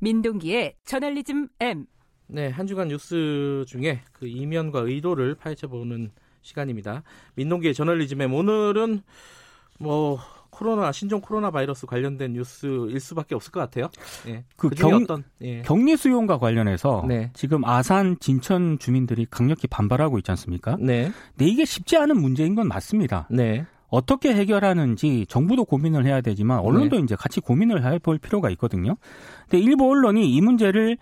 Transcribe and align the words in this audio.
민동기의 0.00 0.74
저널리즘 0.84 1.48
M. 1.60 1.86
네, 2.26 2.48
한 2.48 2.66
주간 2.66 2.88
뉴스 2.88 3.64
중에 3.66 4.00
그 4.12 4.26
이면과 4.26 4.80
의도를 4.80 5.34
파헤쳐 5.34 5.68
보는 5.68 6.10
시간입니다. 6.42 7.02
민동기의 7.34 7.74
저널리즘 7.74 8.20
M. 8.20 8.34
오늘은 8.34 9.02
뭐 9.78 10.18
코로나 10.50 10.92
신종 10.92 11.20
코로나 11.20 11.50
바이러스 11.50 11.86
관련된 11.86 12.32
뉴스일 12.32 12.98
수밖에 13.00 13.34
없을 13.34 13.52
것 13.52 13.60
같아요. 13.60 13.88
예. 14.26 14.44
그 14.56 14.68
경, 14.70 14.94
어떤, 14.94 15.24
예. 15.42 15.62
격리 15.62 15.96
수용과 15.96 16.38
관련해서 16.38 17.04
네. 17.08 17.30
지금 17.34 17.64
아산 17.64 18.18
진천 18.18 18.78
주민들이 18.78 19.26
강력히 19.30 19.66
반발하고 19.68 20.18
있지 20.18 20.30
않습니까? 20.32 20.76
네. 20.80 21.10
근데 21.30 21.46
이게 21.46 21.64
쉽지 21.64 21.96
않은 21.96 22.20
문제인 22.20 22.54
건 22.54 22.68
맞습니다. 22.68 23.28
네. 23.30 23.64
어떻게 23.90 24.34
해결하는지 24.34 25.26
정부도 25.28 25.64
고민을 25.64 26.06
해야 26.06 26.20
되지만 26.20 26.60
언론도 26.60 26.96
네. 26.96 27.02
이제 27.02 27.16
같이 27.16 27.40
고민을 27.40 27.84
해볼 27.84 28.18
필요가 28.18 28.48
있거든요. 28.50 28.96
근데 29.48 29.58
일부 29.58 29.90
언론이 29.90 30.32
이 30.32 30.40
문제를 30.40 30.96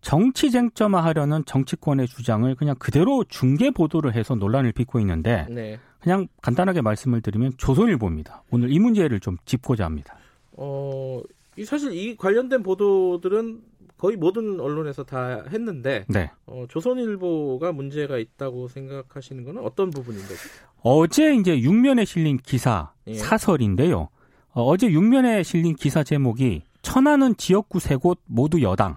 정치 0.00 0.50
쟁점화하려는 0.50 1.44
정치권의 1.46 2.08
주장을 2.08 2.52
그냥 2.56 2.74
그대로 2.78 3.24
중계 3.24 3.70
보도를 3.70 4.14
해서 4.14 4.34
논란을 4.34 4.72
빚고 4.72 4.98
있는데 5.00 5.46
네. 5.48 5.78
그냥 6.00 6.26
간단하게 6.42 6.82
말씀을 6.82 7.20
드리면 7.20 7.52
조선일보입니다. 7.56 8.42
오늘 8.50 8.72
이 8.72 8.78
문제를 8.80 9.20
좀 9.20 9.36
짚고자 9.44 9.84
합니다. 9.84 10.16
어, 10.52 11.20
사실 11.64 11.92
이 11.92 12.16
관련된 12.16 12.64
보도들은 12.64 13.60
거의 14.02 14.16
모든 14.16 14.58
언론에서 14.58 15.04
다 15.04 15.44
했는데 15.48 16.04
네. 16.08 16.28
어, 16.46 16.64
조선일보가 16.68 17.70
문제가 17.70 18.18
있다고 18.18 18.66
생각하시는 18.66 19.44
것은 19.44 19.60
어떤 19.60 19.90
부분인가요? 19.90 20.36
어제 20.82 21.36
이제 21.36 21.60
육면에 21.60 22.04
실린 22.04 22.36
기사 22.38 22.90
예. 23.06 23.14
사설인데요. 23.14 24.08
어, 24.54 24.76
제 24.76 24.90
육면에 24.90 25.44
실린 25.44 25.76
기사 25.76 26.02
제목이 26.02 26.62
천안은 26.82 27.36
지역구 27.36 27.78
세 27.78 27.94
곳 27.96 28.18
모두 28.26 28.60
여당. 28.62 28.96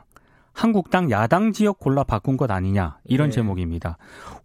한국당 0.54 1.12
야당 1.12 1.52
지역 1.52 1.78
골라 1.78 2.04
바꾼 2.04 2.36
것 2.36 2.50
아니냐 2.50 2.98
이런 3.04 3.30
네. 3.30 3.36
제목입니다. 3.36 3.98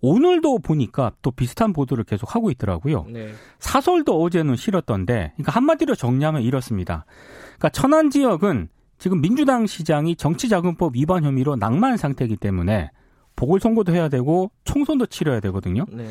오늘도 0.03 0.59
보니까 0.59 1.13
또 1.23 1.31
비슷한 1.31 1.73
보도를 1.73 2.05
계속 2.05 2.35
하고 2.35 2.51
있더라고요. 2.51 3.07
네. 3.09 3.33
사설도 3.61 4.21
어제는 4.21 4.57
실었던데, 4.57 5.33
그러니까 5.37 5.53
한마디로 5.53 5.95
정리하면 5.95 6.43
이렇습니다. 6.43 7.07
그러니까 7.47 7.71
천안 7.71 8.11
지역은 8.11 8.69
지금 9.01 9.21
민주당 9.21 9.67
시장이 9.67 10.15
정치자금법 10.15 10.95
위반 10.95 11.25
혐의로 11.25 11.57
낭만 11.57 11.97
상태이기 11.97 12.37
때문에 12.37 12.91
보궐선거도 13.35 13.93
해야 13.93 14.09
되고 14.09 14.51
총선도 14.65 15.07
치러야 15.07 15.41
되거든요. 15.41 15.87
네. 15.91 16.07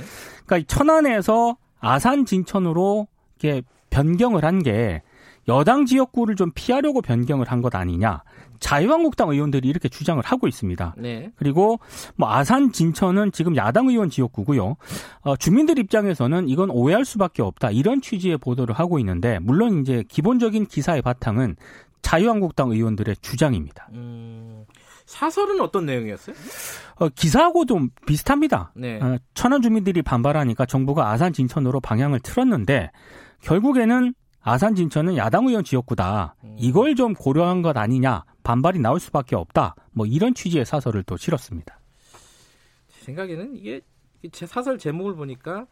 그러니까 0.46 0.68
천안에서 0.68 1.56
아산 1.80 2.26
진천으로 2.26 3.08
이렇게 3.40 3.62
변경을 3.92 4.44
한 4.44 4.64
게 4.64 5.02
여당 5.48 5.86
지역구를 5.86 6.36
좀 6.36 6.52
피하려고 6.54 7.02
변경을 7.02 7.48
한 7.50 7.62
것 7.62 7.74
아니냐. 7.74 8.24
자유한국당 8.60 9.30
의원들이 9.30 9.68
이렇게 9.68 9.88
주장을 9.88 10.22
하고 10.24 10.48
있습니다. 10.48 10.96
네. 10.98 11.32
그리고 11.38 11.80
뭐 12.18 12.30
아산 12.30 12.72
진천은 12.72 13.32
지금 13.32 13.56
야당 13.56 13.88
의원 13.88 14.10
지역구고요. 14.10 14.76
어, 15.22 15.36
주민들 15.38 15.80
입장에서는 15.80 16.50
이건 16.50 16.70
오해할 16.70 17.06
수밖에 17.06 17.42
없다. 17.42 17.72
이런 17.72 18.02
취지의 18.02 18.38
보도를 18.38 18.76
하고 18.76 19.00
있는데 19.00 19.40
물론 19.40 19.82
이제 19.82 20.04
기본적인 20.08 20.66
기사의 20.68 21.02
바탕은 21.02 21.56
자유한국당 22.02 22.72
의원들의 22.72 23.18
주장입니다. 23.22 23.90
음, 23.94 24.66
사설은 25.06 25.60
어떤 25.62 25.86
내용이었어요? 25.86 26.36
어, 26.96 27.10
기사하고 27.10 27.66
좀 27.66 27.90
비슷합니다. 28.06 28.72
네. 28.76 29.00
어, 29.02 29.18
천안 29.34 29.62
주민들이 29.62 30.02
반발하니까 30.02 30.66
정부가 30.66 31.10
아산 31.10 31.34
진천으로 31.34 31.80
방향을 31.80 32.20
틀었는데 32.20 32.92
결국에는 33.42 34.14
아산 34.42 34.76
진천은 34.76 35.18
야당 35.18 35.48
의원 35.48 35.64
지역구다. 35.64 36.36
음. 36.44 36.56
이걸 36.58 36.96
좀 36.96 37.14
고려한 37.14 37.62
것 37.62 37.76
아니냐. 37.78 38.24
반발이 38.44 38.80
나올 38.80 39.00
수밖에 39.00 39.36
없다. 39.36 39.76
뭐 39.92 40.06
이런 40.06 40.34
취지의 40.34 40.66
사설을 40.66 41.04
또 41.04 41.18
실었습니다. 41.18 41.80
제 42.88 43.06
생각에는 43.06 43.56
이게 43.56 43.82
제 44.32 44.46
사설 44.46 44.78
제목을 44.78 45.16
보니까 45.16 45.68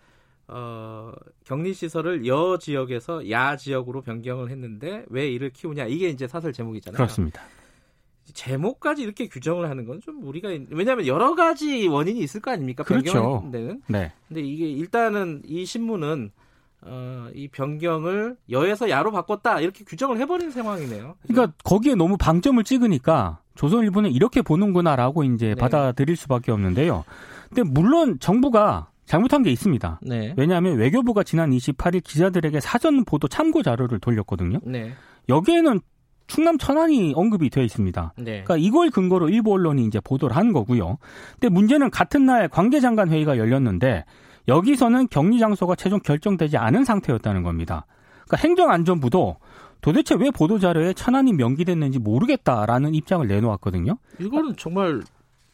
어, 0.50 1.12
격리 1.46 1.74
시설을 1.74 2.26
여 2.26 2.58
지역에서 2.58 3.30
야 3.30 3.58
지역으로 3.58 4.02
변경을 4.02 4.50
했는데 4.50 5.04
왜 5.10 5.30
이를 5.30 5.50
키우냐 5.52 5.86
이게 5.86 6.10
이제 6.10 6.28
사설 6.28 6.54
제목이잖아요. 6.54 6.96
그렇습니다. 6.96 7.42
제목까지 8.34 9.04
이렇게 9.04 9.28
규정을 9.28 9.70
하는 9.70 9.86
건 9.86 10.00
좀 10.02 10.22
우리가 10.24 10.50
왜냐하면 10.70 11.08
여러 11.08 11.34
가지 11.36 11.88
원인이 11.88 12.20
있을 12.20 12.42
거 12.42 12.52
아닙니까? 12.52 12.84
그렇죠. 12.84 13.14
변경은 13.14 13.84
네. 13.88 14.12
근데 14.28 14.42
이게 14.42 14.70
일단은 14.70 15.42
이 15.46 15.66
신문은 15.66 16.32
어, 16.82 17.28
이 17.34 17.48
변경을 17.48 18.38
여에서 18.50 18.90
야로 18.90 19.12
바꿨다 19.12 19.60
이렇게 19.62 19.84
규정을 19.84 20.18
해버린 20.20 20.52
상황이네요. 20.52 21.16
그러니까 21.28 21.54
거기에 21.64 21.96
너무 21.96 22.16
방점을 22.18 22.64
찍으니까 22.64 23.40
조선일보는 23.56 24.12
이렇게 24.12 24.42
보는구나라고 24.42 25.24
이제 25.24 25.48
네. 25.48 25.56
받아들일 25.56 26.16
수밖에 26.16 26.52
없는데요. 26.52 27.04
근데 27.50 27.64
물론 27.64 28.20
정부가 28.20 28.92
잘못한 29.08 29.42
게 29.42 29.50
있습니다. 29.50 30.02
네. 30.04 30.34
왜냐하면 30.38 30.78
외교부가 30.78 31.24
지난 31.24 31.50
28일 31.52 32.04
기자들에게 32.04 32.60
사전 32.60 33.06
보도 33.06 33.28
참고 33.28 33.64
자료를 33.64 34.00
돌렸거든요. 34.00 34.60
네. 34.64 34.92
여기에는 35.30 35.80
충남 36.28 36.58
천안이 36.58 37.14
언급이 37.16 37.50
되어 37.50 37.64
있습니다. 37.64 38.14
네. 38.18 38.44
그러니까 38.44 38.58
이걸 38.58 38.90
근거로 38.90 39.30
일부 39.30 39.54
언론이 39.54 39.86
이제 39.86 40.02
보도를 40.02 40.36
한 40.36 40.52
거고요. 40.52 40.98
근데 41.40 41.50
문제는 41.50 41.90
같은 41.90 42.26
날 42.26 42.50
관계장관 42.50 43.10
회의가 43.10 43.38
열렸는데 43.38 44.04
여기서는 44.50 45.08
격리 45.08 45.40
장소가 45.40 45.76
최종 45.76 46.00
결정되지 46.02 46.58
않은 46.58 46.84
상태였다는 46.84 47.44
겁니다. 47.44 47.86
그러니까 48.26 48.38
행정안전부도 48.46 49.38
도대체 49.80 50.16
왜 50.16 50.32
보도자료에 50.32 50.94
천안이 50.94 51.32
명기됐는지 51.34 52.00
모르겠다라는 52.00 52.94
입장을 52.94 53.26
내놓았거든요. 53.26 53.98
이거는 54.20 54.56
정말 54.58 55.02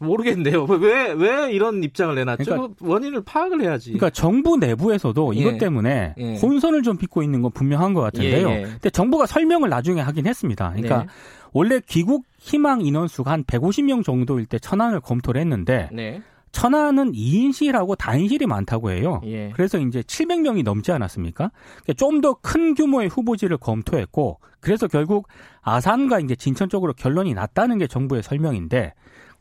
모르겠네요. 0.03 0.65
왜, 0.65 1.13
왜 1.13 1.51
이런 1.51 1.83
입장을 1.83 2.13
내놨죠? 2.13 2.43
그러니까, 2.43 2.73
원인을 2.79 3.23
파악을 3.23 3.61
해야지. 3.61 3.91
그러니까 3.91 4.09
정부 4.09 4.57
내부에서도 4.57 5.35
예. 5.35 5.39
이것 5.39 5.57
때문에 5.57 6.15
예. 6.17 6.35
혼선을 6.37 6.83
좀 6.83 6.97
빚고 6.97 7.23
있는 7.23 7.41
건 7.41 7.51
분명한 7.51 7.93
것 7.93 8.01
같은데요. 8.01 8.49
예, 8.49 8.53
예. 8.53 8.61
근데 8.63 8.89
정부가 8.89 9.25
설명을 9.25 9.69
나중에 9.69 10.01
하긴 10.01 10.27
했습니다. 10.27 10.69
그러니까 10.71 10.99
네. 10.99 11.07
원래 11.53 11.79
귀국 11.87 12.25
희망 12.37 12.81
인원수가 12.81 13.31
한 13.31 13.43
150명 13.43 14.03
정도일 14.03 14.45
때 14.45 14.59
천안을 14.59 14.99
검토를 14.99 15.39
했는데 15.41 15.89
네. 15.91 16.21
천안은 16.53 17.11
2인실하고 17.11 17.97
다인실이 17.97 18.45
많다고 18.45 18.91
해요. 18.91 19.21
예. 19.25 19.51
그래서 19.53 19.79
이제 19.79 20.01
700명이 20.01 20.63
넘지 20.63 20.91
않았습니까? 20.91 21.51
그러니까 21.83 21.93
좀더 21.97 22.35
큰 22.35 22.75
규모의 22.75 23.09
후보지를 23.09 23.57
검토했고, 23.57 24.39
그래서 24.59 24.87
결국 24.87 25.27
아산과 25.61 26.19
이제 26.19 26.35
진천 26.35 26.69
쪽으로 26.69 26.93
결론이 26.93 27.33
났다는 27.33 27.79
게 27.79 27.87
정부의 27.87 28.23
설명인데, 28.23 28.93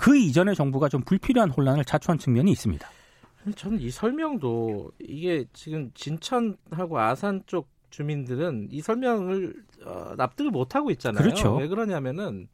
그 0.02 0.16
이전에 0.16 0.52
정부가 0.54 0.88
좀 0.88 1.00
불필요한 1.02 1.50
혼란을 1.50 1.84
자초한 1.84 2.18
측면이 2.18 2.50
있습니다. 2.50 2.88
저는 3.54 3.80
이 3.80 3.88
설명도 3.88 4.90
이게 4.98 5.44
지금 5.52 5.92
진천하고 5.94 6.98
아산 6.98 7.42
쪽 7.46 7.68
주민들은 7.90 8.68
이 8.72 8.80
설명을 8.80 9.54
어, 9.84 10.14
납득을 10.16 10.50
못 10.50 10.74
하고 10.74 10.90
있잖아요. 10.90 11.22
그렇죠. 11.22 11.54
왜 11.56 11.68
그러냐면은 11.68 12.48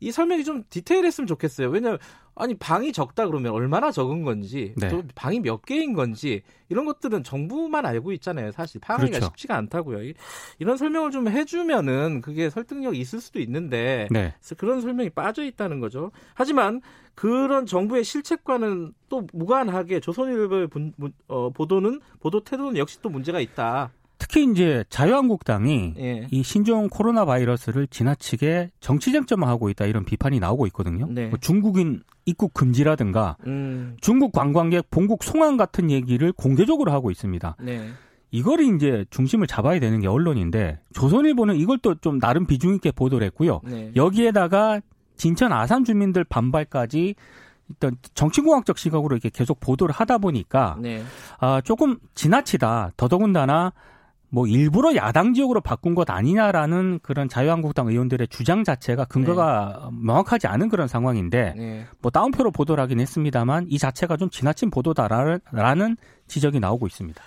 이 0.00 0.12
설명이 0.12 0.44
좀 0.44 0.62
디테일했으면 0.68 1.26
좋겠어요. 1.26 1.68
왜냐하면 1.68 1.98
아니 2.38 2.54
방이 2.54 2.92
적다 2.92 3.26
그러면 3.26 3.52
얼마나 3.52 3.90
적은 3.90 4.22
건지 4.22 4.74
네. 4.76 4.88
또 4.88 5.02
방이 5.14 5.40
몇 5.40 5.62
개인 5.62 5.94
건지 5.94 6.42
이런 6.68 6.84
것들은 6.84 7.24
정부만 7.24 7.86
알고 7.86 8.12
있잖아요. 8.12 8.52
사실 8.52 8.78
파악하기가 8.80 9.18
그렇죠. 9.18 9.26
쉽지가 9.32 9.56
않다고요. 9.56 10.02
이 10.04 10.14
런 10.60 10.76
설명을 10.76 11.12
좀 11.12 11.28
해주면은 11.28 12.20
그게 12.20 12.50
설득력이 12.50 12.98
있을 12.98 13.20
수도 13.20 13.38
있는데 13.40 14.06
네. 14.10 14.34
그런 14.58 14.82
설명이 14.82 15.10
빠져 15.10 15.44
있다는 15.44 15.80
거죠. 15.80 16.10
하지만 16.34 16.82
그런 17.14 17.64
정부의 17.64 18.04
실책과는 18.04 18.92
또 19.08 19.26
무관하게 19.32 20.00
조선일보의 20.00 20.68
어, 21.28 21.48
보도는 21.50 22.00
보도 22.20 22.44
태도는 22.44 22.76
역시 22.76 23.00
또 23.00 23.08
문제가 23.08 23.40
있다. 23.40 23.90
특히 24.18 24.44
이제 24.50 24.84
자유한국당이 24.88 25.94
예. 25.98 26.26
이 26.30 26.42
신종 26.42 26.88
코로나 26.88 27.24
바이러스를 27.24 27.86
지나치게 27.88 28.70
정치 28.80 29.12
쟁점화하고 29.12 29.68
있다 29.70 29.86
이런 29.86 30.04
비판이 30.04 30.40
나오고 30.40 30.66
있거든요. 30.68 31.06
네. 31.10 31.26
뭐 31.28 31.38
중국인 31.40 32.02
입국 32.24 32.54
금지라든가 32.54 33.36
음. 33.46 33.96
중국 34.00 34.32
관광객 34.32 34.90
본국 34.90 35.22
송환 35.22 35.56
같은 35.56 35.90
얘기를 35.90 36.32
공개적으로 36.32 36.92
하고 36.92 37.10
있습니다. 37.10 37.56
네. 37.60 37.88
이걸 38.30 38.60
이제 38.60 39.04
중심을 39.10 39.46
잡아야 39.46 39.78
되는 39.80 40.00
게 40.00 40.08
언론인데 40.08 40.80
조선일보는 40.94 41.56
이걸 41.56 41.78
또 41.78 41.94
좀 42.00 42.18
나름 42.18 42.46
비중 42.46 42.74
있게 42.74 42.90
보도를 42.90 43.26
했고요. 43.28 43.60
네. 43.64 43.92
여기에다가 43.94 44.80
진천 45.16 45.52
아산 45.52 45.84
주민들 45.84 46.24
반발까지 46.24 47.14
일단 47.68 47.96
정치공학적 48.14 48.78
시각으로 48.78 49.14
이렇게 49.16 49.28
계속 49.28 49.60
보도를 49.60 49.94
하다 49.94 50.18
보니까 50.18 50.76
네. 50.80 51.02
아, 51.38 51.60
조금 51.64 51.98
지나치다. 52.14 52.92
더더군다나 52.96 53.72
뭐 54.36 54.46
일부러 54.46 54.94
야당 54.96 55.32
지역으로 55.32 55.62
바꾼 55.62 55.94
것 55.94 56.10
아니냐라는 56.10 56.98
그런 57.02 57.26
자유한국당 57.26 57.88
의원들의 57.88 58.28
주장 58.28 58.64
자체가 58.64 59.06
근거가 59.06 59.88
네. 59.90 59.98
명확하지 60.02 60.46
않은 60.46 60.68
그런 60.68 60.88
상황인데 60.88 61.54
네. 61.56 61.86
뭐 62.02 62.10
다운표로 62.10 62.50
보도를 62.50 62.82
하긴 62.82 63.00
했습니다만 63.00 63.64
이 63.70 63.78
자체가 63.78 64.18
좀 64.18 64.28
지나친 64.28 64.68
보도다라는 64.68 65.96
지적이 66.26 66.60
나오고 66.60 66.86
있습니다. 66.86 67.22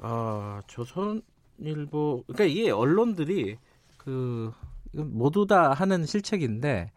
아 0.00 0.62
조선일보 0.68 2.24
그러니까 2.28 2.44
이게 2.44 2.70
언론들이 2.70 3.58
그 3.98 4.50
모두 4.92 5.46
다 5.46 5.74
하는 5.74 6.06
실책인데 6.06 6.92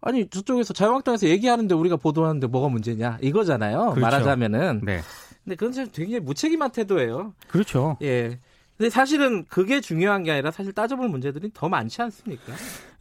아니 0.00 0.26
저쪽에서 0.30 0.72
자유한국당에서 0.72 1.28
얘기하는데 1.28 1.74
우리가 1.74 1.96
보도하는데 1.96 2.46
뭐가 2.46 2.70
문제냐 2.70 3.18
이거잖아요. 3.20 3.90
그렇죠. 3.90 4.00
말하자면은. 4.00 4.80
네. 4.82 5.00
근데 5.44 5.56
그건 5.56 5.92
굉장히 5.92 6.20
무책임한 6.20 6.70
태도예요. 6.70 7.34
그렇죠. 7.48 7.98
예. 8.00 8.38
근데 8.78 8.90
사실은 8.90 9.44
그게 9.48 9.80
중요한 9.80 10.22
게 10.22 10.30
아니라 10.30 10.52
사실 10.52 10.72
따져볼 10.72 11.08
문제들이 11.08 11.50
더 11.52 11.68
많지 11.68 12.00
않습니까? 12.00 12.52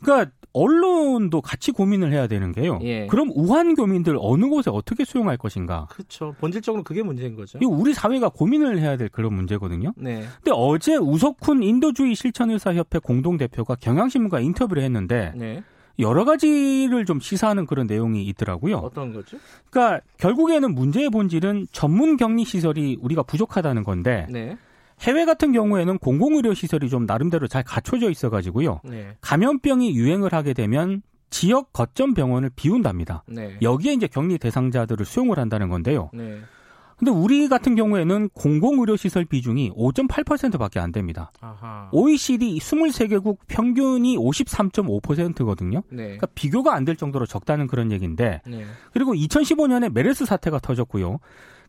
그러니까 0.01 0.31
언론도 0.51 1.41
같이 1.41 1.71
고민을 1.71 2.11
해야 2.11 2.25
되는 2.25 2.51
게요. 2.51 2.79
예. 2.81 3.05
그럼 3.05 3.29
우한 3.35 3.75
교민들 3.75 4.17
어느 4.19 4.47
곳에 4.47 4.71
어떻게 4.73 5.05
수용할 5.05 5.37
것인가? 5.37 5.85
그렇죠. 5.91 6.33
본질적으로 6.39 6.83
그게 6.83 7.03
문제인 7.03 7.35
거죠. 7.35 7.59
우리 7.61 7.93
사회가 7.93 8.29
고민을 8.29 8.79
해야 8.79 8.97
될 8.97 9.09
그런 9.09 9.35
문제거든요. 9.35 9.93
네. 9.95 10.23
근데 10.37 10.51
어제 10.51 10.95
우석훈 10.95 11.61
인도주의 11.61 12.15
실천의사협회 12.15 12.97
공동대표가 12.97 13.75
경향신문과 13.75 14.39
인터뷰를 14.39 14.81
했는데 14.81 15.31
네. 15.35 15.63
여러 15.99 16.25
가지를 16.25 17.05
좀 17.05 17.19
시사하는 17.19 17.67
그런 17.67 17.85
내용이 17.85 18.23
있더라고요. 18.25 18.77
어떤 18.77 19.13
거죠? 19.13 19.37
그러니까 19.69 20.01
결국에는 20.17 20.73
문제의 20.73 21.09
본질은 21.11 21.67
전문 21.71 22.17
격리 22.17 22.45
시설이 22.45 22.97
우리가 22.99 23.21
부족하다는 23.23 23.83
건데 23.83 24.25
네. 24.29 24.57
해외 24.99 25.25
같은 25.25 25.51
경우에는 25.51 25.97
공공의료 25.99 26.53
시설이 26.53 26.89
좀 26.89 27.05
나름대로 27.05 27.47
잘 27.47 27.63
갖춰져 27.63 28.09
있어가지고요. 28.09 28.81
네. 28.83 29.15
감염병이 29.21 29.95
유행을 29.95 30.33
하게 30.33 30.53
되면 30.53 31.01
지역 31.29 31.71
거점 31.73 32.13
병원을 32.13 32.49
비운답니다. 32.55 33.23
네. 33.27 33.57
여기에 33.61 33.93
이제 33.93 34.07
격리 34.07 34.37
대상자들을 34.37 35.05
수용을 35.05 35.37
한다는 35.39 35.69
건데요. 35.69 36.09
네. 36.13 36.39
근데 36.97 37.11
우리 37.11 37.47
같은 37.47 37.75
경우에는 37.75 38.29
공공의료시설 38.29 39.25
비중이 39.25 39.69
5.8%밖에 39.73 40.79
안 40.79 40.91
됩니다. 40.91 41.31
아하. 41.41 41.89
OECD 41.91 42.57
23개국 42.57 43.37
평균이 43.47 44.17
53.5%거든요. 44.17 45.83
네. 45.89 46.03
그러니까 46.03 46.27
비교가 46.33 46.73
안 46.73 46.85
될 46.85 46.95
정도로 46.95 47.27
적다는 47.27 47.67
그런 47.67 47.91
얘기인데. 47.91 48.41
네. 48.47 48.63
그리고 48.93 49.13
2015년에 49.13 49.91
메르스 49.93 50.25
사태가 50.25 50.57
터졌고요. 50.59 51.19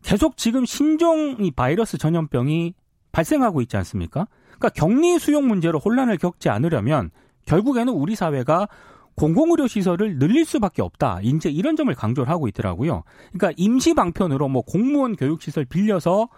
계속 0.01 0.35
지금 0.35 0.65
신종 0.65 1.37
이 1.41 1.51
바이러스 1.51 1.99
전염병이 1.99 2.73
발생하고 3.11 3.61
있지 3.61 3.77
않습니까? 3.77 4.27
그러니까 4.57 4.69
격리 4.69 5.19
수용 5.19 5.47
문제로 5.47 5.79
혼란을 5.79 6.17
겪지 6.17 6.49
않으려면 6.49 7.11
결국에는 7.45 7.91
우리 7.93 8.15
사회가 8.15 8.67
공공의료 9.15 9.67
시설을 9.67 10.17
늘릴 10.17 10.45
수밖에 10.45 10.81
없다. 10.81 11.19
이제 11.23 11.49
이런 11.49 11.75
점을 11.75 11.93
강조를 11.93 12.29
하고 12.29 12.47
있더라고요. 12.47 13.03
그러니까 13.33 13.51
임시 13.57 13.93
방편으로 13.93 14.47
뭐 14.47 14.61
공무원 14.61 15.15
교육 15.15 15.41
시설 15.41 15.65
빌려서 15.65 16.29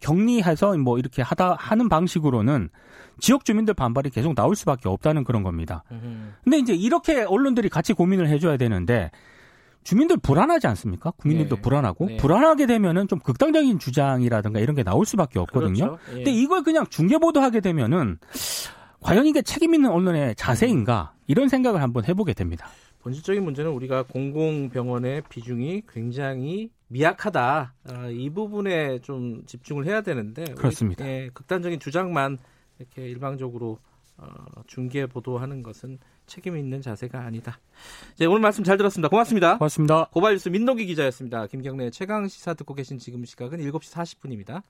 격리해서 0.00 0.76
뭐 0.78 0.98
이렇게 0.98 1.22
하다 1.22 1.56
하는 1.58 1.88
방식으로는 1.88 2.70
지역 3.20 3.44
주민들 3.44 3.74
반발이 3.74 4.10
계속 4.10 4.34
나올 4.34 4.56
수밖에 4.56 4.88
없다는 4.88 5.24
그런 5.24 5.42
겁니다. 5.42 5.84
근데 6.42 6.58
이제 6.58 6.74
이렇게 6.74 7.22
언론들이 7.22 7.68
같이 7.68 7.92
고민을 7.92 8.28
해줘야 8.28 8.56
되는데 8.56 9.10
주민들 9.82 10.16
불안하지 10.16 10.66
않습니까? 10.68 11.10
국민들도 11.12 11.56
네. 11.56 11.62
불안하고 11.62 12.06
네. 12.06 12.16
불안하게 12.16 12.66
되면은 12.66 13.08
좀 13.08 13.18
극단적인 13.18 13.78
주장이라든가 13.78 14.60
이런 14.60 14.76
게 14.76 14.82
나올 14.82 15.04
수밖에 15.06 15.38
없거든요. 15.38 15.96
그렇죠. 15.96 15.98
예. 16.10 16.14
근데 16.14 16.30
이걸 16.32 16.62
그냥 16.62 16.86
중계 16.88 17.18
보도하게 17.18 17.60
되면은 17.60 18.18
과연 19.00 19.26
이게 19.26 19.42
책임 19.42 19.74
있는 19.74 19.90
언론의 19.90 20.36
자세인가 20.36 21.14
이런 21.26 21.48
생각을 21.48 21.82
한번 21.82 22.04
해보게 22.04 22.34
됩니다. 22.34 22.68
본질적인 23.00 23.42
문제는 23.42 23.72
우리가 23.72 24.04
공공병원의 24.04 25.22
비중이 25.28 25.82
굉장히 25.88 26.70
미약하다. 26.86 27.74
아, 27.88 28.08
이 28.08 28.30
부분에 28.30 29.00
좀 29.00 29.42
집중을 29.46 29.86
해야 29.86 30.02
되는데 30.02 30.44
그렇습니다. 30.54 31.04
예, 31.06 31.30
극단적인 31.34 31.80
주장만 31.80 32.38
이렇게 32.78 33.08
일방적으로 33.08 33.72
어, 33.72 33.91
중계 34.66 35.06
보도하는 35.06 35.62
것은 35.62 35.98
책임 36.26 36.56
있는 36.56 36.80
자세가 36.80 37.20
아니다. 37.20 37.58
네, 38.18 38.26
오늘 38.26 38.40
말씀 38.40 38.64
잘 38.64 38.76
들었습니다. 38.76 39.08
고맙습니다. 39.08 39.58
고맙습니다. 39.58 40.06
고발뉴스 40.12 40.48
민노기 40.48 40.86
기자였습니다. 40.86 41.46
김경래 41.46 41.90
최강 41.90 42.28
시사 42.28 42.54
듣고 42.54 42.74
계신 42.74 42.98
지금 42.98 43.24
시각은 43.24 43.58
7시 43.58 43.92
40분입니다. 43.92 44.62